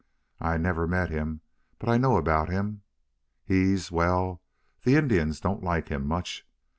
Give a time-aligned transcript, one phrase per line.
[0.39, 1.41] "I never met him.
[1.77, 2.81] But I know about him.
[3.45, 4.41] He's well,
[4.83, 6.43] the Indians don't like him much.